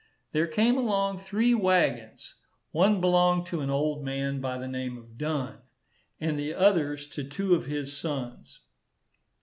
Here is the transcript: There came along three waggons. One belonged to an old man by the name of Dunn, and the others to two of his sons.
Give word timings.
There 0.31 0.47
came 0.47 0.77
along 0.79 1.19
three 1.19 1.53
waggons. 1.53 2.33
One 2.71 2.99
belonged 3.01 3.45
to 3.45 3.61
an 3.61 3.69
old 3.69 4.03
man 4.03 4.39
by 4.41 4.57
the 4.57 4.67
name 4.67 4.97
of 4.97 5.15
Dunn, 5.15 5.59
and 6.19 6.39
the 6.39 6.55
others 6.55 7.05
to 7.09 7.23
two 7.23 7.53
of 7.53 7.67
his 7.67 7.95
sons. 7.95 8.61